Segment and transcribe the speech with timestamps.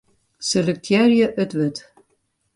[0.49, 1.77] Selektearje it wurd.